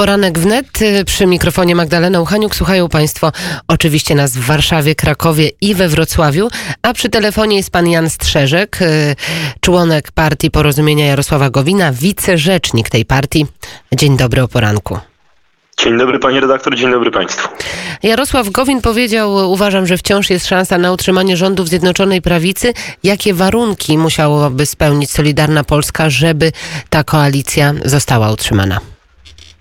Poranek 0.00 0.38
wnet 0.38 0.66
przy 1.06 1.26
mikrofonie 1.26 1.74
Magdalena 1.74 2.20
Uchaniuk. 2.20 2.54
Słuchają 2.54 2.88
Państwo 2.88 3.32
oczywiście 3.68 4.14
nas 4.14 4.36
w 4.36 4.40
Warszawie, 4.40 4.94
Krakowie 4.94 5.50
i 5.60 5.74
we 5.74 5.88
Wrocławiu, 5.88 6.48
a 6.82 6.92
przy 6.92 7.08
telefonie 7.08 7.56
jest 7.56 7.70
pan 7.70 7.88
Jan 7.88 8.10
Strzeżek, 8.10 8.82
y, 8.82 9.16
członek 9.60 10.12
partii 10.12 10.50
Porozumienia 10.50 11.06
Jarosława 11.06 11.50
Gowina, 11.50 11.92
wicerzecznik 11.92 12.90
tej 12.90 13.04
partii. 13.04 13.46
Dzień 13.92 14.16
dobry 14.16 14.42
o 14.42 14.48
poranku. 14.48 14.98
Dzień 15.78 15.98
dobry 15.98 16.18
pani 16.18 16.40
redaktor, 16.40 16.76
dzień 16.76 16.90
dobry 16.90 17.10
państwu. 17.10 17.48
Jarosław 18.02 18.50
Gowin 18.50 18.82
powiedział, 18.82 19.52
uważam, 19.52 19.86
że 19.86 19.98
wciąż 19.98 20.30
jest 20.30 20.46
szansa 20.46 20.78
na 20.78 20.92
utrzymanie 20.92 21.36
rządów 21.36 21.68
Zjednoczonej 21.68 22.22
Prawicy. 22.22 22.72
Jakie 23.02 23.34
warunki 23.34 23.98
musiałoby 23.98 24.66
spełnić 24.66 25.10
Solidarna 25.10 25.64
Polska, 25.64 26.10
żeby 26.10 26.52
ta 26.90 27.04
koalicja 27.04 27.74
została 27.84 28.32
utrzymana? 28.32 28.80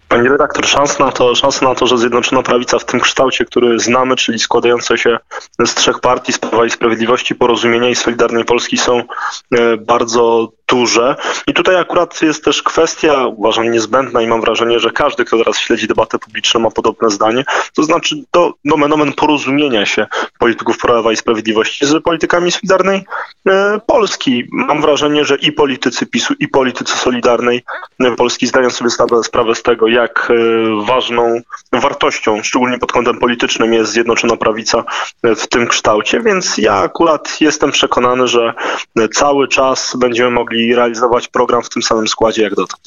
Pani 0.09 0.29
redaktor, 0.29 0.65
szans 0.65 0.99
na 0.99 1.11
to, 1.11 1.35
szansa 1.35 1.65
na 1.65 1.75
to, 1.75 1.87
że 1.87 1.97
Zjednoczona 1.97 2.43
Prawica 2.43 2.79
w 2.79 2.85
tym 2.85 2.99
kształcie, 2.99 3.45
który 3.45 3.79
znamy, 3.79 4.15
czyli 4.15 4.39
składające 4.39 4.97
się 4.97 5.17
z 5.65 5.75
trzech 5.75 5.99
partii, 5.99 6.33
z 6.33 6.39
i 6.65 6.69
Sprawiedliwości, 6.69 7.35
Porozumienia 7.35 7.89
i 7.89 7.95
Solidarnej 7.95 8.45
Polski 8.45 8.77
są 8.77 9.03
e, 9.51 9.77
bardzo 9.77 10.51
duże. 10.69 11.15
I 11.47 11.53
tutaj 11.53 11.75
akurat 11.75 12.21
jest 12.21 12.43
też 12.43 12.63
kwestia, 12.63 13.27
uważam, 13.27 13.71
niezbędna 13.71 14.21
i 14.21 14.27
mam 14.27 14.41
wrażenie, 14.41 14.79
że 14.79 14.91
każdy, 14.91 15.25
kto 15.25 15.37
teraz 15.37 15.57
śledzi 15.57 15.87
debatę 15.87 16.19
publiczną, 16.19 16.59
ma 16.59 16.71
podobne 16.71 17.09
zdanie, 17.09 17.43
to 17.75 17.83
znaczy 17.83 18.15
do 18.33 18.53
nomen 18.65 18.93
omen 18.93 19.13
porozumienia 19.13 19.85
się 19.85 20.07
polityków 20.39 20.77
Prawa 20.77 21.11
i 21.11 21.15
Sprawiedliwości 21.15 21.85
z 21.85 22.03
politykami 22.03 22.51
Solidarnej 22.51 23.05
e, 23.47 23.79
Polski. 23.85 24.43
Mam 24.51 24.81
wrażenie, 24.81 25.25
że 25.25 25.35
i 25.35 25.51
politycy 25.51 26.05
PiSu, 26.05 26.33
i 26.39 26.47
politycy 26.47 26.97
Solidarnej 26.97 27.63
Polski 28.17 28.47
zdają 28.47 28.69
sobie 28.69 28.89
sprawę 29.23 29.55
z 29.55 29.63
tego, 29.63 29.87
jak 29.87 30.31
e, 30.31 30.85
ważną 30.85 31.41
wartością, 31.73 32.43
szczególnie 32.43 32.77
pod 32.77 32.91
kątem 32.91 33.19
politycznym, 33.19 33.73
jest 33.73 33.91
Zjednoczona 33.91 34.35
Prawica 34.35 34.83
w 35.23 35.47
tym 35.47 35.67
kształcie, 35.67 36.21
więc 36.21 36.57
ja 36.57 36.73
akurat 36.73 37.41
jestem 37.41 37.71
przekonany, 37.71 38.27
że 38.27 38.53
cały 39.13 39.47
czas 39.47 39.95
będziemy 39.99 40.29
mogli 40.29 40.58
mogli 40.59 40.75
realizować 40.75 41.27
program 41.27 41.63
w 41.63 41.69
tym 41.69 41.83
samym 41.83 42.07
składzie 42.07 42.43
jak 42.43 42.55
dotąd. 42.55 42.81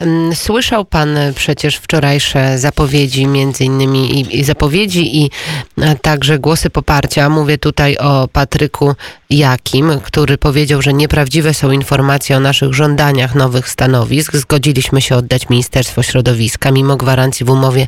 Mm, 0.00 0.34
słyszał 0.34 0.84
pan 0.84 1.18
przecież 1.34 1.76
wczorajsze 1.76 2.58
zapowiedzi, 2.58 3.26
między 3.26 3.64
innymi 3.64 4.20
i, 4.20 4.38
i 4.40 4.44
zapowiedzi 4.44 5.22
i 5.22 5.30
e, 5.78 5.96
także 5.96 6.38
głosy 6.38 6.70
poparcia. 6.70 7.28
Mówię 7.28 7.58
tutaj 7.58 7.96
o 7.96 8.28
Patryku 8.32 8.94
Jakim, 9.30 10.00
który 10.04 10.38
powiedział, 10.38 10.82
że 10.82 10.92
nieprawdziwe 10.92 11.54
są 11.54 11.70
informacje 11.70 12.36
o 12.36 12.40
naszych 12.40 12.74
żądaniach 12.74 13.34
nowych 13.34 13.68
stanowisk. 13.68 14.36
Zgodziliśmy 14.36 15.02
się 15.02 15.16
oddać 15.16 15.48
Ministerstwo 15.48 16.02
Środowiska 16.02 16.70
mimo 16.70 16.96
gwarancji 16.96 17.46
w 17.46 17.50
umowie 17.50 17.86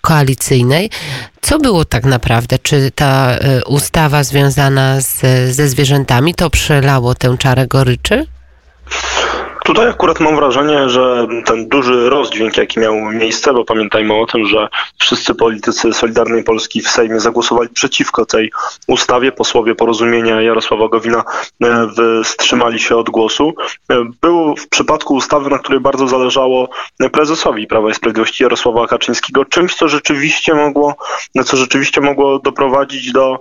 koalicyjnej. 0.00 0.90
Co 1.40 1.58
było 1.58 1.84
tak 1.84 2.04
naprawdę? 2.04 2.58
Czy 2.58 2.90
ta 2.94 3.30
e, 3.30 3.64
ustawa 3.64 4.24
związana 4.24 5.00
z, 5.00 5.20
ze 5.54 5.68
zwierzętami 5.68 6.34
to 6.34 6.50
przelało 6.50 7.14
tę 7.14 7.36
czarę 7.38 7.66
goryczy? 7.66 8.26
Tutaj 9.64 9.88
akurat 9.88 10.20
mam 10.20 10.36
wrażenie, 10.36 10.88
że 10.88 11.26
ten 11.44 11.68
duży 11.68 12.10
rozdźwięk, 12.10 12.56
jaki 12.56 12.80
miał 12.80 12.94
miejsce, 12.94 13.52
bo 13.52 13.64
pamiętajmy 13.64 14.14
o 14.14 14.26
tym, 14.26 14.46
że 14.46 14.68
wszyscy 15.00 15.34
politycy 15.34 15.92
Solidarnej 15.92 16.44
Polski 16.44 16.80
w 16.80 16.88
Sejmie 16.88 17.20
zagłosowali 17.20 17.68
przeciwko 17.68 18.26
tej 18.26 18.52
ustawie. 18.86 19.32
Posłowie 19.32 19.74
porozumienia 19.74 20.40
Jarosława 20.40 20.88
Gowina 20.88 21.24
e, 21.62 21.88
wstrzymali 22.24 22.80
się 22.80 22.96
od 22.96 23.10
głosu. 23.10 23.54
E, 23.90 24.04
był 24.20 24.56
w 24.56 24.68
przypadku 24.68 25.14
ustawy, 25.14 25.50
na 25.50 25.58
której 25.58 25.80
bardzo 25.80 26.08
zależało 26.08 26.68
prezesowi 27.12 27.66
Prawa 27.66 27.90
i 27.90 27.94
Sprawiedliwości 27.94 28.42
Jarosława 28.42 28.86
Kaczyńskiego, 28.86 29.44
czymś, 29.44 29.74
co 29.74 29.88
rzeczywiście 29.88 30.54
mogło, 30.54 30.94
co 31.44 31.56
rzeczywiście 31.56 32.00
mogło 32.00 32.38
doprowadzić 32.38 33.12
do 33.12 33.40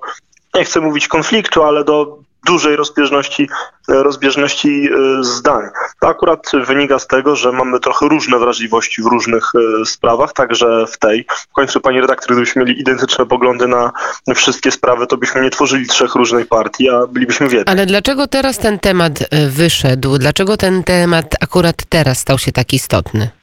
nie 0.55 0.63
chcę 0.63 0.81
mówić 0.81 1.07
konfliktu, 1.07 1.63
ale 1.63 1.83
do 1.83 2.17
dużej 2.45 2.75
rozbieżności, 2.75 3.49
e, 3.89 4.03
rozbieżności 4.03 4.89
e, 4.93 5.23
zdań. 5.23 5.63
To 6.01 6.07
akurat 6.07 6.51
wynika 6.67 6.99
z 6.99 7.07
tego, 7.07 7.35
że 7.35 7.51
mamy 7.51 7.79
trochę 7.79 8.07
różne 8.07 8.39
wrażliwości 8.39 9.01
w 9.01 9.05
różnych 9.05 9.43
e, 9.55 9.85
sprawach, 9.85 10.33
także 10.33 10.85
w 10.87 10.97
tej. 10.97 11.25
W 11.49 11.53
końcu, 11.53 11.81
pani 11.81 12.01
redaktor, 12.01 12.31
gdybyśmy 12.31 12.65
mieli 12.65 12.79
identyczne 12.79 13.25
poglądy 13.25 13.67
na 13.67 13.91
wszystkie 14.35 14.71
sprawy, 14.71 15.07
to 15.07 15.17
byśmy 15.17 15.41
nie 15.41 15.49
tworzyli 15.49 15.87
trzech 15.87 16.15
różnych 16.15 16.47
partii, 16.47 16.89
a 16.89 17.07
bylibyśmy 17.07 17.47
w 17.47 17.53
jednej. 17.53 17.75
Ale 17.75 17.85
dlaczego 17.85 18.27
teraz 18.27 18.57
ten 18.57 18.79
temat 18.79 19.13
wyszedł? 19.49 20.17
Dlaczego 20.17 20.57
ten 20.57 20.83
temat 20.83 21.35
akurat 21.41 21.75
teraz 21.89 22.19
stał 22.19 22.37
się 22.37 22.51
tak 22.51 22.73
istotny? 22.73 23.40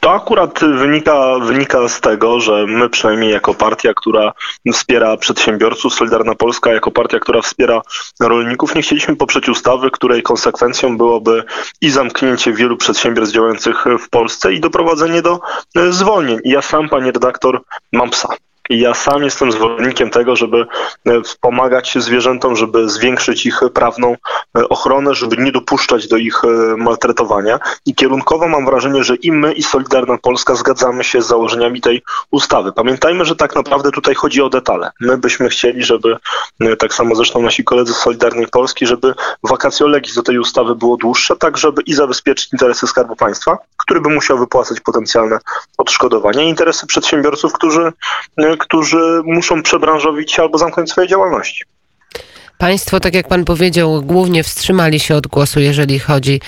To 0.00 0.14
akurat 0.14 0.60
wynika, 0.60 1.38
wynika 1.38 1.88
z 1.88 2.00
tego, 2.00 2.40
że 2.40 2.66
my 2.66 2.88
przynajmniej 2.88 3.30
jako 3.30 3.54
partia, 3.54 3.94
która 3.94 4.32
wspiera 4.72 5.16
przedsiębiorców, 5.16 5.94
Solidarna 5.94 6.34
Polska 6.34 6.72
jako 6.72 6.90
partia, 6.90 7.18
która 7.18 7.42
wspiera 7.42 7.82
rolników, 8.20 8.74
nie 8.74 8.82
chcieliśmy 8.82 9.16
poprzeć 9.16 9.48
ustawy, 9.48 9.90
której 9.90 10.22
konsekwencją 10.22 10.96
byłoby 10.96 11.44
i 11.80 11.90
zamknięcie 11.90 12.52
wielu 12.52 12.76
przedsiębiorstw 12.76 13.34
działających 13.34 13.84
w 14.00 14.10
Polsce 14.10 14.52
i 14.52 14.60
doprowadzenie 14.60 15.22
do 15.22 15.40
zwolnień. 15.90 16.38
I 16.44 16.50
ja 16.50 16.62
sam, 16.62 16.88
panie 16.88 17.12
redaktor, 17.12 17.62
mam 17.92 18.10
psa. 18.10 18.28
I 18.70 18.80
ja 18.80 18.94
sam 18.94 19.22
jestem 19.22 19.52
zwolennikiem 19.52 20.10
tego, 20.10 20.36
żeby 20.36 20.66
e, 21.06 21.22
wspomagać 21.22 21.94
zwierzętom, 21.98 22.56
żeby 22.56 22.88
zwiększyć 22.88 23.46
ich 23.46 23.60
prawną 23.74 24.16
e, 24.58 24.68
ochronę, 24.68 25.14
żeby 25.14 25.36
nie 25.36 25.52
dopuszczać 25.52 26.08
do 26.08 26.16
ich 26.16 26.44
e, 26.44 26.76
maltretowania. 26.76 27.58
I 27.86 27.94
kierunkowo 27.94 28.48
mam 28.48 28.66
wrażenie, 28.66 29.04
że 29.04 29.16
i 29.16 29.32
my, 29.32 29.52
i 29.52 29.62
Solidarna 29.62 30.18
Polska 30.18 30.54
zgadzamy 30.54 31.04
się 31.04 31.22
z 31.22 31.26
założeniami 31.26 31.80
tej 31.80 32.02
ustawy. 32.30 32.72
Pamiętajmy, 32.72 33.24
że 33.24 33.36
tak 33.36 33.54
naprawdę 33.54 33.90
tutaj 33.90 34.14
chodzi 34.14 34.42
o 34.42 34.48
detale. 34.48 34.90
My 35.00 35.18
byśmy 35.18 35.48
chcieli, 35.48 35.84
żeby, 35.84 36.16
tak 36.78 36.94
samo 36.94 37.14
zresztą 37.14 37.42
nasi 37.42 37.64
koledzy 37.64 37.92
z 37.92 37.96
Solidarnej 37.96 38.46
Polski, 38.46 38.86
żeby 38.86 39.14
vacatio 39.44 39.86
legis 39.86 40.14
do 40.14 40.22
tej 40.22 40.38
ustawy 40.38 40.74
było 40.74 40.96
dłuższe, 40.96 41.36
tak 41.36 41.56
żeby 41.56 41.82
i 41.82 41.94
zabezpieczyć 41.94 42.52
interesy 42.52 42.86
Skarbu 42.86 43.16
Państwa, 43.16 43.58
który 43.76 44.00
by 44.00 44.08
musiał 44.08 44.38
wypłacać 44.38 44.80
potencjalne 44.80 45.38
odszkodowania, 45.78 46.42
i 46.42 46.48
interesy 46.48 46.86
przedsiębiorców, 46.86 47.52
którzy 47.52 47.92
którzy 48.60 49.22
muszą 49.24 49.62
przebranżowić 49.62 50.32
się 50.32 50.42
albo 50.42 50.58
zamknąć 50.58 50.90
swoje 50.90 51.08
działalności. 51.08 51.64
Państwo, 52.58 53.00
tak 53.00 53.14
jak 53.14 53.28
pan 53.28 53.44
powiedział, 53.44 54.02
głównie 54.02 54.42
wstrzymali 54.42 55.00
się 55.00 55.14
od 55.14 55.26
głosu, 55.26 55.60
jeżeli 55.60 55.98
chodzi 55.98 56.40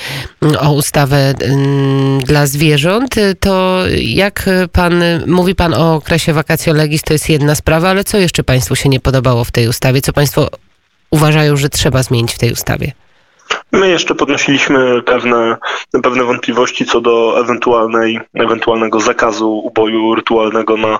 mm, 0.43 0.56
o 0.61 0.72
ustawę 0.72 1.34
mm, 1.41 2.21
dla 2.21 2.47
zwierząt. 2.47 3.15
To 3.41 3.83
jak 3.97 4.51
pan, 4.72 5.03
mówi 5.27 5.55
pan 5.55 5.75
o 5.75 5.95
okresie 5.95 6.33
vacatio 6.33 6.72
legis, 6.72 7.03
to 7.03 7.12
jest 7.12 7.28
jedna 7.28 7.55
sprawa, 7.55 7.89
ale 7.91 8.05
co 8.05 8.19
jeszcze 8.19 8.45
państwu 8.45 8.77
się 8.77 8.89
nie 8.89 9.01
podobało 9.01 9.45
w 9.45 9.51
tej 9.51 9.69
ustawie? 9.69 10.01
Co 10.01 10.12
państwo 10.12 10.49
uważają, 11.11 11.56
że 11.56 11.69
trzeba 11.69 12.03
zmienić 12.03 12.34
w 12.34 12.39
tej 12.39 12.53
ustawie? 12.53 12.93
My 13.82 13.88
jeszcze 13.88 14.15
podnosiliśmy 14.15 15.03
pewne, 15.03 15.56
pewne 16.03 16.25
wątpliwości 16.25 16.87
co 16.87 17.00
do 17.00 17.41
ewentualnej, 17.41 18.20
ewentualnego 18.34 19.00
zakazu 19.00 19.50
uboju 19.50 20.15
rytualnego 20.15 20.76
na 20.76 20.98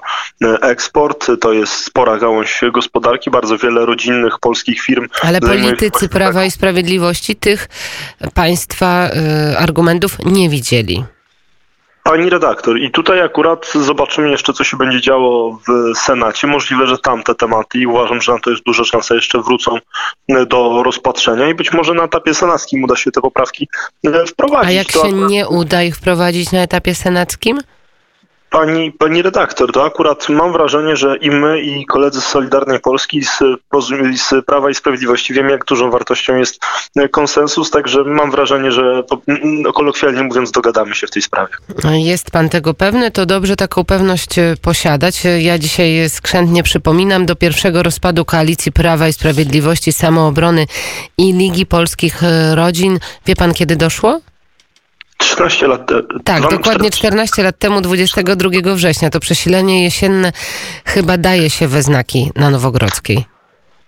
eksport. 0.63 1.27
To 1.41 1.53
jest 1.53 1.73
spora 1.73 2.19
gałąź 2.19 2.61
gospodarki, 2.73 3.31
bardzo 3.31 3.59
wiele 3.59 3.87
rodzinnych 3.87 4.39
polskich 4.41 4.83
firm. 4.83 5.09
Ale 5.23 5.41
politycy 5.41 6.09
Prawa 6.09 6.45
i 6.45 6.51
Sprawiedliwości 6.51 7.37
tych 7.37 7.69
państwa 8.35 9.11
y, 9.53 9.59
argumentów 9.59 10.19
nie 10.25 10.49
widzieli. 10.49 11.05
Pani 12.05 12.31
redaktor, 12.31 12.79
i 12.79 12.91
tutaj 12.91 13.21
akurat 13.21 13.73
zobaczymy 13.75 14.31
jeszcze, 14.31 14.53
co 14.53 14.65
się 14.65 14.77
będzie 14.77 15.01
działo 15.01 15.59
w 15.69 15.99
Senacie. 15.99 16.47
Możliwe, 16.47 16.87
że 16.87 16.99
tamte 16.99 17.35
tematy 17.35 17.79
i 17.79 17.87
uważam, 17.87 18.23
że 18.23 18.33
na 18.33 18.39
to 18.39 18.51
jest 18.51 18.63
duża 18.63 18.85
szansa, 18.85 19.15
jeszcze 19.15 19.43
wrócą 19.43 19.79
do 20.49 20.83
rozpatrzenia 20.83 21.49
i 21.49 21.55
być 21.55 21.73
może 21.73 21.95
na 21.95 22.05
etapie 22.05 22.35
senackim 22.35 22.85
uda 22.85 22.97
się 22.97 23.11
te 23.11 23.21
poprawki 23.21 23.69
wprowadzić. 24.29 24.69
A 24.69 24.73
jak 24.73 24.91
się 24.91 25.13
nie 25.13 25.49
uda 25.49 25.83
ich 25.83 25.97
wprowadzić 25.97 26.53
na 26.53 26.59
etapie 26.59 26.95
senackim? 26.95 27.61
Pani, 28.53 28.93
pani 28.93 29.23
redaktor, 29.23 29.73
to 29.73 29.85
akurat 29.85 30.29
mam 30.29 30.53
wrażenie, 30.53 30.97
że 30.97 31.17
i 31.17 31.31
my, 31.31 31.61
i 31.61 31.87
koledzy 31.87 32.21
z 32.21 32.25
Solidarnej 32.25 32.81
Polski, 32.81 33.25
z, 33.25 33.39
z 34.17 34.45
Prawa 34.47 34.71
i 34.71 34.75
Sprawiedliwości 34.75 35.35
wiemy, 35.35 35.51
jak 35.51 35.65
dużą 35.65 35.91
wartością 35.91 36.37
jest 36.37 36.61
konsensus, 37.11 37.71
także 37.71 38.05
mam 38.05 38.31
wrażenie, 38.31 38.73
że 38.73 39.03
kolokwialnie 39.75 40.23
mówiąc, 40.23 40.51
dogadamy 40.51 40.95
się 40.95 41.07
w 41.07 41.11
tej 41.11 41.23
sprawie. 41.23 41.55
Jest 41.85 42.31
pan 42.31 42.49
tego 42.49 42.75
pewny? 42.75 43.11
To 43.11 43.27
dobrze 43.27 43.57
taką 43.57 43.85
pewność 43.85 44.39
e, 44.39 44.55
posiadać. 44.63 45.23
Ja 45.39 45.59
dzisiaj 45.59 46.11
skrzętnie 46.11 46.63
przypominam, 46.63 47.27
do 47.27 47.37
pierwszego 47.37 47.83
rozpadu 47.83 48.25
koalicji 48.25 48.73
Prawa 48.73 49.09
i 49.09 49.13
Sprawiedliwości, 49.13 49.93
Samoobrony 49.93 50.67
i 51.19 51.33
Ligi 51.33 51.67
Polskich 51.67 52.25
e, 52.25 52.55
Rodzin. 52.55 52.99
Wie 53.27 53.37
pan, 53.37 53.55
kiedy 53.55 53.77
doszło? 53.77 54.21
14 55.25 55.67
lat 55.67 55.87
temu. 55.87 56.03
Tak, 56.25 56.51
dokładnie 56.51 56.91
14 56.91 57.43
lat 57.43 57.59
temu, 57.59 57.81
22 57.81 58.75
września. 58.75 59.11
To 59.11 59.21
przesilenie 59.21 59.85
jesienne 59.85 60.33
chyba 60.85 61.19
daje 61.19 61.51
się 61.51 61.69
we 61.69 61.83
znaki 61.83 62.31
na 62.37 62.51
Nowogrodzkiej. 62.51 63.33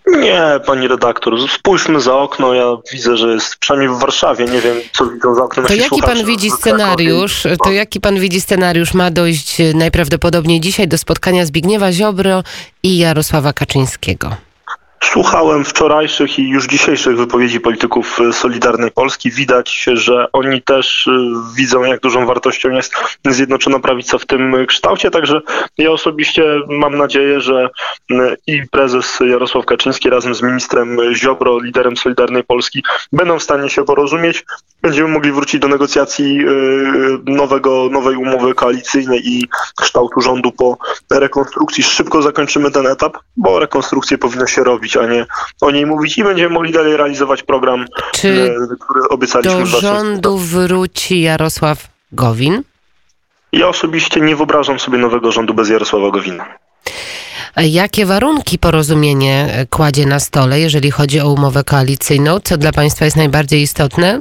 Nie, 0.07 0.43
pani 0.67 0.89
redaktor, 0.89 1.51
spójrzmy 1.51 2.01
za 2.01 2.15
okno. 2.15 2.55
Ja 2.55 2.77
widzę, 2.93 3.17
że 3.17 3.33
jest 3.33 3.57
przynajmniej 3.57 3.97
w 3.97 4.01
Warszawie. 4.01 4.45
Nie 4.45 4.61
wiem, 4.61 4.77
co 4.93 5.07
widzą 5.07 5.35
za 5.35 5.45
oknem. 5.45 5.67
To 5.67 5.75
jaki 5.75 6.03
pan 6.03 6.25
widzi 6.25 6.49
Krakowie. 6.49 6.61
scenariusz? 6.63 7.43
To 7.65 7.73
jaki 7.73 8.01
pan 8.01 8.21
widzi 8.21 8.41
scenariusz? 8.41 8.95
Ma 8.95 9.11
dojść 9.11 9.61
e, 9.61 9.75
najprawdopodobniej 9.75 10.61
dzisiaj 10.61 10.89
do 10.89 10.99
spotkania 10.99 11.47
Zbigniewa 11.47 11.93
Ziobro 11.93 12.43
i 12.83 12.99
Jarosława 12.99 13.53
Kaczyńskiego. 13.53 14.37
Słuchałem 15.13 15.65
wczorajszych 15.65 16.39
i 16.39 16.49
już 16.49 16.67
dzisiejszych 16.67 17.17
wypowiedzi 17.17 17.61
polityków 17.61 18.21
y, 18.21 18.33
Solidarnej 18.33 18.91
Polski. 18.91 19.31
Widać, 19.31 19.85
że 19.93 20.27
oni 20.33 20.63
też 20.63 21.07
y, 21.07 21.11
widzą, 21.57 21.85
jak 21.85 22.01
dużą 22.01 22.27
wartością 22.27 22.71
jest 22.71 22.95
Zjednoczona 23.25 23.79
Prawica 23.79 24.19
w 24.19 24.27
tym 24.27 24.67
kształcie. 24.67 25.11
Także 25.11 25.41
ja 25.79 25.91
osobiście 25.91 26.45
mam 26.69 26.99
nadzieję, 26.99 27.41
że 27.41 27.71
y, 28.11 28.37
i 28.47 28.63
prezes 28.71 29.19
Jarosław 29.21 29.67
Kaczyński 29.67 30.11
razem 30.11 30.35
z 30.35 30.43
ministrem 30.43 30.99
Ziobro, 31.15 31.59
liderem 31.59 31.97
Solidarnej 31.97 32.45
Polski, 32.45 32.83
będą 33.13 33.39
w 33.39 33.43
stanie 33.43 33.71
się 33.71 33.85
porozumieć. 33.85 34.45
Będziemy 34.83 35.09
mogli 35.09 35.33
wrócić 35.33 35.61
do 35.61 35.69
negocjacji 35.69 36.45
nowego, 37.27 37.89
nowej 37.91 38.17
umowy 38.17 38.55
koalicyjnej 38.55 39.29
i 39.29 39.49
kształtu 39.81 40.21
rządu 40.21 40.53
po 40.53 40.79
rekonstrukcji. 41.11 41.85
Szybko 41.85 42.23
zakończymy 42.23 42.71
ten 42.71 42.87
etap, 42.87 43.17
bo 43.37 43.59
rekonstrukcję 43.59 44.19
powinno 44.19 44.47
się 44.47 44.65
robić, 44.65 44.94
a 44.97 45.07
nie 45.07 45.27
o 45.61 45.71
niej 45.71 45.87
mówić 45.87 46.19
i 46.19 46.25
będziemy 46.25 46.55
mogli 46.55 46.73
dalej 46.73 46.97
realizować 46.97 47.43
program, 47.43 47.85
Czy 48.13 48.29
y, 48.29 48.55
który 48.81 49.09
obiecaliśmy 49.09 49.53
do 49.61 49.67
w 49.67 49.69
2000. 49.69 49.87
rządu 49.97 50.39
wróci 50.39 51.21
Jarosław 51.21 51.89
Gowin? 52.13 52.63
Ja 53.53 53.69
osobiście 53.69 54.21
nie 54.21 54.37
wyobrażam 54.37 54.79
sobie 54.79 54.99
nowego 54.99 55.33
rządu 55.33 55.55
bez 55.55 55.69
Jarosława 55.71 56.11
Gowina. 56.11 56.47
Jakie 57.57 58.07
warunki 58.07 58.59
porozumienie 58.59 59.49
e, 59.55 59.67
kładzie 59.67 60.07
na 60.07 60.21
stole, 60.21 60.61
jeżeli 60.61 60.91
chodzi 60.91 61.21
o 61.21 61.33
umowę 61.33 61.65
koalicyjną? 61.65 62.41
Co 62.41 62.57
dla 62.57 62.73
państwa 62.73 63.05
jest 63.05 63.17
najbardziej 63.17 63.63
istotne? 63.63 64.21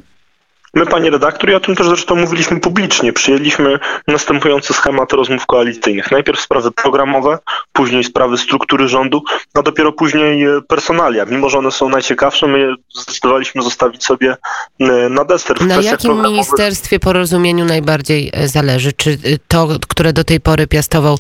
My, 0.76 0.86
panie 0.86 1.10
redaktor, 1.10 1.50
i 1.50 1.54
o 1.54 1.60
tym 1.60 1.76
też 1.76 1.88
zresztą 1.88 2.16
mówiliśmy 2.16 2.60
publicznie, 2.60 3.14
przyjęliśmy 3.14 3.80
następujący 4.08 4.74
schemat 4.74 5.14
rozmów 5.14 5.46
koalicyjnych. 5.46 6.12
Najpierw 6.12 6.40
sprawy 6.40 6.72
programowe, 6.72 7.38
później 7.74 8.04
sprawy 8.04 8.38
struktury 8.38 8.88
rządu, 8.88 9.24
a 9.54 9.62
dopiero 9.62 9.92
później 9.92 10.44
e, 10.44 10.62
personalia. 10.68 11.26
Mimo, 11.26 11.50
że 11.50 11.58
one 11.58 11.72
są 11.72 11.90
najciekawsze, 11.90 12.48
my 12.48 12.60
je 12.60 12.76
zdecydowaliśmy 12.96 13.62
zostawić 13.62 14.06
sobie 14.06 14.38
e, 14.80 14.86
na 15.10 15.26
deser. 15.26 15.58
W 15.58 15.68
Na 15.68 15.82
jakim 15.82 16.22
ministerstwie 16.22 17.00
porozumieniu 17.00 17.66
najbardziej 17.66 18.30
e, 18.34 18.48
zależy? 18.48 18.94
Czy 18.94 19.18
to, 19.48 19.68
które 19.88 20.14
do 20.14 20.24
tej 20.24 20.40
pory 20.40 20.68
piastował 20.68 21.18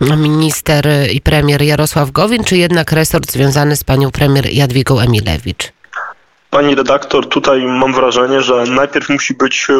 minister 0.00 0.88
i 1.12 1.20
premier 1.20 1.62
Jarosław 1.62 2.10
Gowin, 2.10 2.44
czy 2.44 2.56
jednak 2.56 2.92
resort 2.92 3.32
związany 3.32 3.76
z 3.76 3.84
panią 3.84 4.10
premier 4.10 4.52
Jadwigą 4.52 5.00
Emilewicz? 5.00 5.79
Pani 6.50 6.74
redaktor, 6.74 7.28
tutaj 7.28 7.62
mam 7.66 7.92
wrażenie, 7.94 8.40
że 8.42 8.64
najpierw 8.64 9.08
musi 9.08 9.34
być 9.34 9.66
e, 9.70 9.72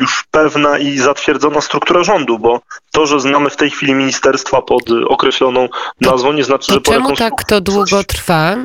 już 0.00 0.24
pewna 0.30 0.78
i 0.78 0.98
zatwierdzona 0.98 1.60
struktura 1.60 2.04
rządu, 2.04 2.38
bo 2.38 2.60
to, 2.92 3.06
że 3.06 3.20
znamy 3.20 3.50
w 3.50 3.56
tej 3.56 3.70
chwili 3.70 3.94
ministerstwa 3.94 4.62
pod 4.62 4.90
e, 4.90 5.08
określoną 5.08 5.68
nazwą, 6.00 6.32
nie 6.32 6.44
znaczy, 6.44 6.66
To 6.66 6.74
że 6.74 6.80
po 6.80 6.92
czemu 6.92 7.16
tak 7.16 7.44
to 7.44 7.60
długo 7.60 8.04
trwa? 8.04 8.56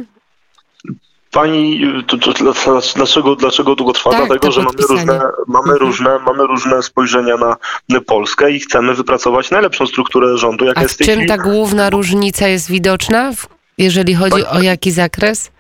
Pani, 1.32 1.86
y, 2.00 2.04
to, 2.04 2.18
to, 2.18 2.34
dla- 2.34 2.54
dlaczego, 2.96 3.36
dlaczego 3.36 3.76
długo 3.76 3.94
trwa? 3.94 4.10
Tak, 4.10 4.20
Dlatego, 4.20 4.48
to 4.48 4.52
że 4.52 4.62
mamy 4.62 4.78
różne, 4.90 5.20
mamy, 5.48 5.72
Mhm. 5.72 5.78
różne, 5.78 6.20
mamy 6.26 6.48
różne 6.48 6.84
spojrzenia 6.84 7.36
na 7.38 8.02
Polskę 8.02 8.52
i 8.52 8.60
chcemy 8.60 8.94
wypracować 8.94 9.52
najlepszą 9.52 9.88
strukturę 9.88 10.38
rządu, 10.38 10.66
jaka 10.66 10.80
A 10.80 10.84
jest 10.84 10.96
w 10.96 10.98
tej 10.98 11.08
czym 11.08 11.16
chwili. 11.16 11.28
ta 11.30 11.38
główna 11.38 11.90
różnica 11.90 12.48
jest 12.48 12.70
widoczna, 12.70 13.32
jeżeli 13.78 14.16
chodzi 14.16 14.46
o 14.46 14.62
jaki 14.62 14.92
zakres? 14.92 15.52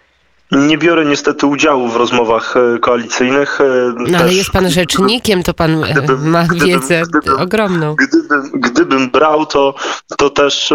Nie 0.51 0.77
biorę 0.77 1.05
niestety 1.05 1.45
udziału 1.47 1.87
w 1.89 1.95
rozmowach 1.95 2.53
e, 2.57 2.79
koalicyjnych. 2.79 3.61
e, 3.61 3.63
No 4.11 4.17
ale 4.17 4.33
jest 4.33 4.51
pan 4.51 4.69
rzecznikiem, 4.69 5.43
to 5.43 5.53
pan 5.53 5.83
e, 5.83 5.93
Gdybym- 5.93 6.29
ma 6.29 6.43
wiedzę 6.55 7.01
gdybym- 7.09 7.39
ogromną. 7.41 7.95
Gdybym, 7.95 8.51
gdybym 8.53 9.09
brał, 9.11 9.45
to, 9.45 9.75
to 10.17 10.29
też, 10.29 10.73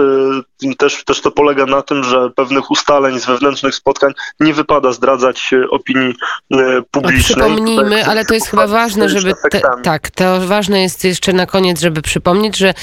też, 0.78 1.04
też 1.04 1.20
to 1.20 1.30
polega 1.30 1.66
na 1.66 1.82
tym, 1.82 2.04
że 2.04 2.30
pewnych 2.30 2.70
ustaleń 2.70 3.20
z 3.20 3.26
wewnętrznych 3.26 3.74
spotkań 3.74 4.12
nie 4.40 4.54
wypada 4.54 4.92
zdradzać 4.92 5.50
opinii 5.70 6.14
No, 6.50 6.58
publicznej. 6.90 7.22
przypomnijmy, 7.22 8.06
ale 8.06 8.24
to 8.24 8.34
jest 8.34 8.46
chyba 8.48 8.66
ważne, 8.66 9.08
żeby. 9.08 9.32
Te, 9.50 9.60
tak, 9.82 10.10
to 10.10 10.40
ważne 10.46 10.82
jest 10.82 11.04
jeszcze 11.04 11.32
na 11.32 11.46
koniec, 11.46 11.80
żeby 11.80 12.02
przypomnieć, 12.02 12.56
że 12.56 12.74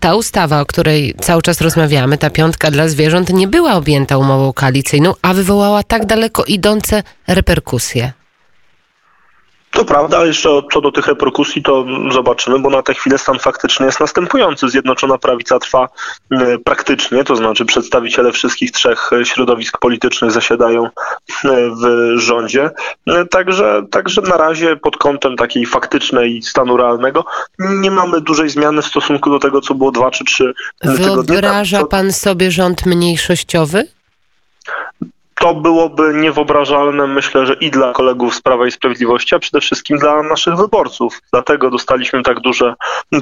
ta 0.00 0.14
ustawa, 0.14 0.60
o 0.60 0.66
której 0.66 1.14
cały 1.20 1.42
czas 1.42 1.60
rozmawiamy, 1.60 2.18
ta 2.18 2.30
piątka 2.30 2.70
dla 2.70 2.88
zwierząt, 2.88 3.32
nie 3.32 3.48
była 3.48 3.72
objęta 3.74 4.16
umową 4.18 4.52
koalicyjną, 4.52 5.14
a 5.22 5.34
wywołała 5.34 5.82
tak 5.82 6.06
daleko 6.06 6.37
idące 6.44 7.02
reperkusje. 7.26 8.12
To 9.70 9.84
prawda, 9.84 10.26
jeszcze 10.26 10.48
co 10.72 10.80
do 10.80 10.92
tych 10.92 11.06
reperkusji, 11.06 11.62
to 11.62 11.84
zobaczymy, 12.12 12.58
bo 12.58 12.70
na 12.70 12.82
tę 12.82 12.94
chwilę 12.94 13.18
stan 13.18 13.38
faktyczny 13.38 13.86
jest 13.86 14.00
następujący. 14.00 14.68
Zjednoczona 14.68 15.18
Prawica 15.18 15.58
trwa 15.58 15.88
e, 16.30 16.58
praktycznie, 16.58 17.24
to 17.24 17.36
znaczy 17.36 17.64
przedstawiciele 17.64 18.32
wszystkich 18.32 18.72
trzech 18.72 19.10
e, 19.12 19.24
środowisk 19.24 19.78
politycznych 19.78 20.30
zasiadają 20.30 20.84
e, 20.84 20.90
w 21.44 22.18
rządzie. 22.18 22.70
Także, 23.30 23.82
także 23.90 24.22
na 24.22 24.36
razie 24.36 24.76
pod 24.76 24.96
kątem 24.96 25.36
takiej 25.36 25.66
faktycznej 25.66 26.42
stanu 26.42 26.76
realnego 26.76 27.24
nie 27.58 27.90
mamy 27.90 28.20
dużej 28.20 28.48
zmiany 28.48 28.82
w 28.82 28.86
stosunku 28.86 29.30
do 29.30 29.38
tego, 29.38 29.60
co 29.60 29.74
było 29.74 29.90
dwa 29.90 30.10
czy 30.10 30.24
trzy 30.24 30.54
tygodnie. 30.80 31.06
Wyobraża 31.06 31.84
pan 31.84 32.12
sobie 32.12 32.50
rząd 32.50 32.86
mniejszościowy? 32.86 33.88
To 35.40 35.54
byłoby 35.54 36.14
niewyobrażalne, 36.14 37.06
myślę, 37.06 37.46
że 37.46 37.54
i 37.54 37.70
dla 37.70 37.92
kolegów 37.92 38.34
z 38.34 38.42
Prawa 38.42 38.66
i 38.66 38.70
Sprawiedliwości, 38.70 39.34
a 39.34 39.38
przede 39.38 39.60
wszystkim 39.60 39.98
dla 39.98 40.22
naszych 40.22 40.56
wyborców. 40.56 41.20
Dlatego 41.32 41.70
dostaliśmy 41.70 42.22
tak 42.22 42.40
duże 42.40 42.74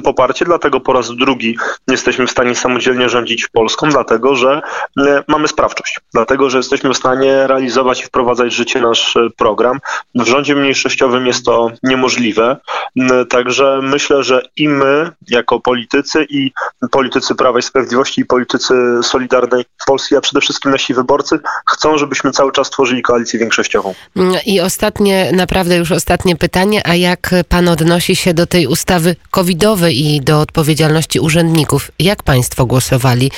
poparcie, 0.03 0.45
dlatego 0.45 0.79
po 0.79 0.93
raz 0.93 1.15
drugi 1.15 1.57
jesteśmy 1.87 2.27
w 2.27 2.31
stanie 2.31 2.55
samodzielnie 2.55 3.09
rządzić 3.09 3.47
Polską, 3.47 3.89
dlatego 3.89 4.35
że 4.35 4.61
e, 5.07 5.23
mamy 5.27 5.47
sprawczość, 5.47 5.99
dlatego 6.13 6.49
że 6.49 6.57
jesteśmy 6.57 6.89
w 6.89 6.97
stanie 6.97 7.47
realizować 7.47 8.01
i 8.01 8.05
wprowadzać 8.05 8.53
w 8.53 8.57
życie 8.57 8.81
nasz 8.81 9.17
e, 9.17 9.29
program. 9.37 9.79
W 10.15 10.27
rządzie 10.27 10.55
mniejszościowym 10.55 11.27
jest 11.27 11.45
to 11.45 11.71
niemożliwe, 11.83 12.57
M, 12.97 13.25
także 13.29 13.79
myślę, 13.83 14.23
że 14.23 14.41
i 14.55 14.69
my 14.69 15.11
jako 15.29 15.59
politycy 15.59 16.25
i 16.29 16.51
politycy 16.91 17.35
Prawa 17.35 17.59
i 17.59 17.61
Sprawiedliwości 17.61 18.21
i 18.21 18.25
politycy 18.25 18.73
Solidarnej 19.03 19.65
Polski, 19.87 20.15
a 20.15 20.21
przede 20.21 20.41
wszystkim 20.41 20.71
nasi 20.71 20.93
wyborcy 20.93 21.39
chcą, 21.71 21.97
żebyśmy 22.07 22.31
cały 22.31 22.51
czas 22.51 22.69
tworzyli 22.69 23.01
koalicję 23.01 23.39
większościową. 23.39 23.93
Mm, 24.15 24.35
I 24.45 24.61
ostatnie, 24.61 25.31
naprawdę 25.33 25.77
już 25.77 25.91
ostatnie 25.91 26.35
pytanie, 26.35 26.81
a 26.87 26.95
jak 26.95 27.35
pan 27.49 27.67
odnosi 27.67 28.15
się 28.15 28.33
do 28.33 28.45
tej 28.45 28.67
ustawy 28.67 29.15
covidowej 29.31 29.99
i 30.05 30.21
do 30.21 30.41
odpowiedzialności 30.41 31.19
urzędników? 31.19 31.91
Jak 31.99 32.23
państwo 32.23 32.65
głosowali 32.65 33.31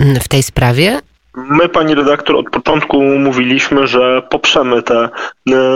mm, 0.00 0.20
w 0.20 0.28
tej 0.28 0.42
sprawie? 0.42 1.00
My, 1.34 1.68
pani 1.68 1.94
redaktor, 1.94 2.36
od 2.36 2.50
początku 2.50 3.02
mówiliśmy, 3.02 3.86
że 3.86 4.22
poprzemy 4.30 4.82
te 4.82 4.98
e, 5.04 5.08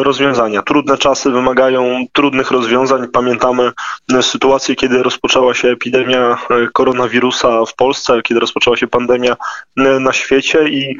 rozwiązania. 0.03 0.62
Trudne 0.62 0.99
czasy 0.99 1.31
wymagają 1.31 2.07
trudnych 2.12 2.51
rozwiązań. 2.51 3.09
Pamiętamy 3.09 3.73
e, 4.12 4.23
sytuację, 4.23 4.75
kiedy 4.75 5.03
rozpoczęła 5.03 5.55
się 5.55 5.69
epidemia 5.69 6.39
e, 6.51 6.67
koronawirusa 6.73 7.65
w 7.67 7.75
Polsce, 7.75 8.23
kiedy 8.23 8.41
rozpoczęła 8.41 8.77
się 8.77 8.87
pandemia 8.87 9.37
na 9.77 10.12
świecie 10.12 10.69
i 10.69 10.99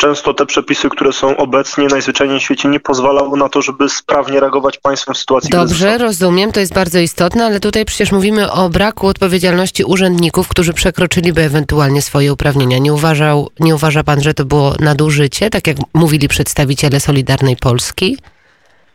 Często 0.00 0.34
te 0.34 0.46
przepisy, 0.46 0.88
które 0.88 1.12
są 1.12 1.36
obecnie 1.36 1.86
najzwyczajniej 1.86 2.40
w 2.40 2.42
świecie, 2.42 2.68
nie 2.68 2.80
pozwalały 2.80 3.38
na 3.38 3.48
to, 3.48 3.62
żeby 3.62 3.88
sprawnie 3.88 4.40
reagować 4.40 4.78
państwem 4.78 5.14
w 5.14 5.18
sytuacji 5.18 5.50
Dobrze, 5.50 5.66
kryzysowej. 5.66 5.98
rozumiem, 5.98 6.52
to 6.52 6.60
jest 6.60 6.74
bardzo 6.74 6.98
istotne, 6.98 7.44
ale 7.44 7.60
tutaj 7.60 7.84
przecież 7.84 8.12
mówimy 8.12 8.52
o 8.52 8.68
braku 8.68 9.06
odpowiedzialności 9.06 9.84
urzędników, 9.84 10.48
którzy 10.48 10.72
przekroczyliby 10.72 11.42
ewentualnie 11.42 12.02
swoje 12.02 12.32
uprawnienia. 12.32 12.78
Nie, 12.78 12.92
uważał, 12.92 13.50
nie 13.60 13.74
uważa 13.74 14.04
pan, 14.04 14.20
że 14.22 14.34
to 14.34 14.44
było 14.44 14.74
nadużycie, 14.78 15.50
tak 15.50 15.66
jak 15.66 15.76
mówili 15.94 16.28
przedstawiciele 16.28 17.00
Solidarnej 17.00 17.56
Polski? 17.56 18.18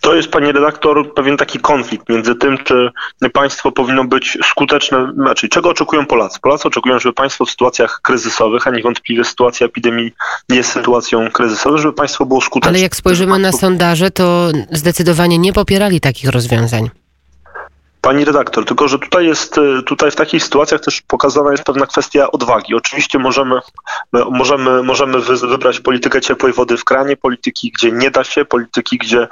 To 0.06 0.16
jest, 0.16 0.28
pani 0.28 0.52
redaktor, 0.52 1.14
pewien 1.14 1.38
taki 1.38 1.60
konflikt 1.60 2.10
między 2.10 2.36
tym, 2.36 2.58
czy 2.64 2.92
państwo 3.34 3.72
powinno 3.72 4.04
być 4.04 4.38
skuteczne, 4.44 5.12
znaczy 5.14 5.50
czego 5.50 5.70
oczekują 5.70 6.06
Polacy. 6.06 6.40
Polacy 6.42 6.68
oczekują, 6.68 7.00
żeby 7.00 7.14
państwo 7.14 7.46
w 7.46 7.50
sytuacjach 7.50 8.00
kryzysowych, 8.04 8.68
a 8.68 8.72
niewątpliwie 8.72 9.24
sytuacja 9.24 9.68
epidemii 9.68 10.12
jest 10.50 10.72
sytuacją 10.72 11.32
kryzysową, 11.32 11.78
żeby 11.78 11.94
państwo 11.94 12.26
było 12.26 12.42
skuteczne. 12.42 12.70
Ale 12.70 12.80
jak 12.80 12.96
spojrzymy 12.96 13.40
na 13.40 13.52
sondaże, 13.52 14.12
to 14.12 14.52
zdecydowanie 14.72 15.38
nie 15.38 15.54
popierali 15.54 16.00
takich 16.00 16.30
rozwiązań. 16.30 16.90
Pani 18.06 18.26
redaktor, 18.26 18.66
tylko 18.66 18.88
że 18.88 19.00
tutaj 19.00 19.26
jest, 19.26 19.60
tutaj 19.86 20.12
w 20.12 20.16
takich 20.16 20.44
sytuacjach 20.44 20.82
też 20.82 21.02
pokazana 21.02 21.52
jest 21.52 21.64
pewna 21.64 21.86
kwestia 21.86 22.32
odwagi. 22.32 22.76
Oczywiście 22.76 23.20
możemy, 23.20 23.60
możemy, 24.32 24.84
możemy 24.84 25.20
wybrać 25.22 25.80
politykę 25.80 26.22
ciepłej 26.22 26.54
wody 26.54 26.78
w 26.78 26.84
kranie, 26.84 27.18
polityki, 27.18 27.72
gdzie 27.72 27.92
nie 27.92 28.12
da 28.12 28.24
się, 28.24 28.46
polityki, 28.46 28.98
gdzie 28.98 29.28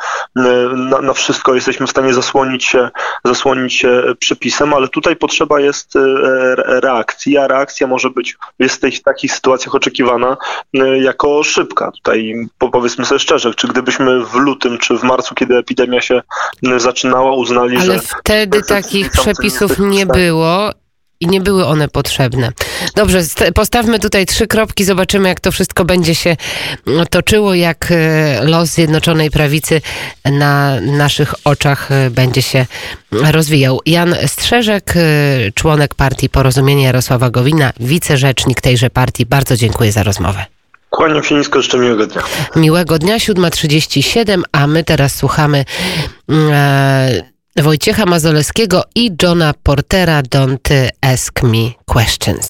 na, 0.76 1.02
na 1.02 1.14
wszystko 1.14 1.56
jesteśmy 1.56 1.88
w 1.88 1.90
stanie 1.90 2.14
zasłonić 2.14 2.66
się, 2.66 2.90
zasłonić 3.26 3.74
się 3.74 4.04
przepisem, 4.20 4.74
ale 4.74 4.88
tutaj 4.88 5.16
potrzeba 5.16 5.60
jest 5.60 5.94
reakcji, 6.68 7.38
a 7.38 7.48
reakcja 7.48 7.88
może 7.88 8.10
być, 8.10 8.38
jest 8.60 8.76
w, 8.76 8.80
tej, 8.80 8.92
w 8.92 9.04
takich 9.04 9.34
sytuacjach 9.34 9.76
oczekiwana 9.76 10.38
jako 11.02 11.44
szybka. 11.44 11.92
Tutaj 11.92 12.48
powiedzmy 12.58 13.06
sobie 13.06 13.20
szczerze, 13.20 13.54
czy 13.54 13.68
gdybyśmy 13.68 14.26
w 14.26 14.34
lutym 14.34 14.78
czy 14.78 14.98
w 14.98 15.04
marcu, 15.04 15.36
kiedy 15.36 15.58
epidemia 15.58 16.02
się 16.02 16.22
zaczynała, 16.78 17.32
uznali, 17.36 17.78
Ale 17.78 17.86
że... 17.86 18.00
wtedy 18.00 18.63
takich 18.68 19.12
przepisów 19.12 19.80
nie 19.80 20.06
było 20.06 20.72
i 21.24 21.28
nie 21.28 21.42
były 21.42 21.66
one 21.66 21.88
potrzebne. 21.88 22.52
Dobrze, 22.96 23.20
postawmy 23.56 24.00
tutaj 24.00 24.26
trzy 24.26 24.48
kropki, 24.48 24.84
zobaczymy, 24.84 25.30
jak 25.30 25.40
to 25.40 25.52
wszystko 25.52 25.86
będzie 25.86 26.16
się 26.16 26.38
toczyło, 27.10 27.54
jak 27.54 27.88
e, 27.92 28.44
los 28.44 28.70
Zjednoczonej 28.70 29.32
Prawicy 29.32 29.82
na 30.26 30.82
naszych 30.82 31.34
oczach 31.46 31.92
e, 31.92 32.10
będzie 32.10 32.42
się 32.42 32.66
rozwijał. 33.12 33.80
Jan 33.86 34.16
Strzeżek, 34.28 34.94
e, 34.96 35.02
członek 35.52 35.96
partii 35.96 36.30
Porozumienia 36.30 36.86
Jarosława 36.86 37.30
Gowina, 37.30 37.74
wicerzecznik 37.80 38.62
tejże 38.62 38.90
partii. 38.90 39.26
Bardzo 39.26 39.58
dziękuję 39.58 39.92
za 39.92 40.04
rozmowę. 40.04 40.46
Kłaniam 40.90 41.24
się 41.24 41.36
nisko, 41.36 41.60
jeszcze 41.60 41.78
miłego 41.78 42.08
dnia. 42.08 42.24
Miłego 42.56 43.00
dnia, 43.00 43.18
7.37, 43.18 44.42
a 44.52 44.68
my 44.68 44.84
teraz 44.84 45.16
słuchamy 45.16 45.66
e, 46.32 47.33
Wojciecha 47.62 48.06
Mazoleskiego 48.06 48.84
i 48.96 49.12
Johna 49.24 49.54
Portera 49.64 50.22
Don't 50.22 50.70
Ask 51.02 51.44
Me 51.44 51.72
Questions. 51.86 52.42